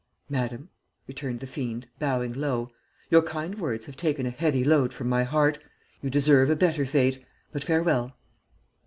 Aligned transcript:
"'Madam,' 0.31 0.69
returned 1.05 1.41
the 1.41 1.45
fiend, 1.45 1.87
bowing 1.99 2.33
low, 2.33 2.71
'your 3.11 3.21
kind 3.21 3.59
words 3.59 3.85
have 3.85 3.95
taken 3.95 4.25
a 4.25 4.31
heavy 4.31 4.63
load 4.63 4.95
from 4.95 5.07
my 5.07 5.21
heart. 5.23 5.59
You 6.01 6.09
deserve 6.09 6.49
a 6.49 6.55
better 6.55 6.87
fate; 6.87 7.23
but 7.51 7.63
farewell.' 7.63 8.17